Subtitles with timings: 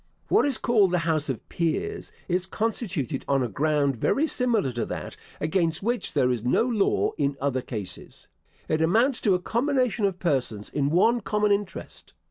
[0.29, 4.83] What is called the House of Peers, is constituted on a ground very similar to
[4.87, 8.27] that, against which there is no law in other cases.
[8.67, 12.15] It amounts to a combination of persons in one common interest.